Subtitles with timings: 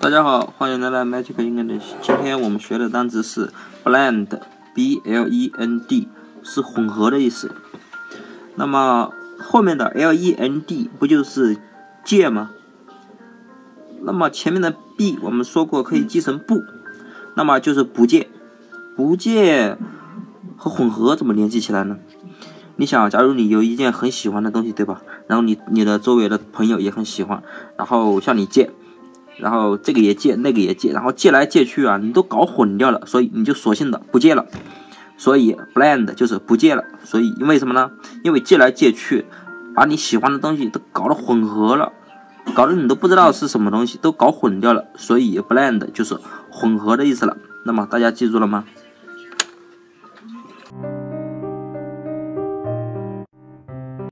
[0.00, 1.82] 大家好，欢迎来到 Magic English。
[2.00, 3.52] 今天我们学的单词是
[3.82, 6.06] blend，b l e n d，
[6.44, 7.50] 是混合的意思。
[8.54, 9.10] 那么
[9.40, 11.58] 后面的 l e n d 不就是
[12.04, 12.52] 借吗？
[14.02, 16.62] 那么前面的 b 我们说过可以记成不，
[17.34, 18.28] 那么就是不借。
[18.96, 19.76] 不借
[20.56, 21.98] 和混合怎么联系起来呢？
[22.76, 25.02] 你想，假如你有一件很喜欢的东西，对吧？
[25.26, 27.42] 然后你你的周围的朋友也很喜欢，
[27.76, 28.70] 然后向你借。
[29.38, 34.44] 然后这个也借，那个也借，然后借来借去啊，你都搞混掉了，所以你就索性的不借了。
[35.16, 36.84] 所以 blend 就是不借了。
[37.04, 37.90] 所以因为什么呢？
[38.22, 39.26] 因为借来借去，
[39.74, 41.92] 把你喜欢的东西都搞得混合了，
[42.54, 44.84] 搞得你都不知道是什么东西，都搞混掉了。
[44.96, 46.16] 所以 blend 就是
[46.50, 47.36] 混合的意思了。
[47.64, 48.64] 那么大家记住了吗？